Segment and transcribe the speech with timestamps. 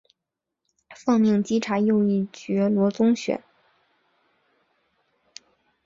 [0.95, 3.43] 奉命稽查右翼觉罗宗学。